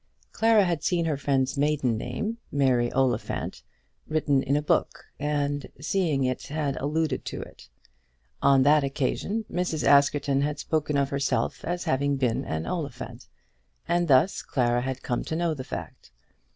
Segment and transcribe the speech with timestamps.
[0.31, 3.61] Clara had seen her friend's maiden name, Mary Oliphant,
[4.07, 7.69] written in a book, and seeing it had alluded to it.
[8.41, 9.85] On that occasion Mrs.
[9.85, 13.27] Askerton had spoken of herself as having been an Oliphant,
[13.87, 16.09] and thus Clara had come to know the fact.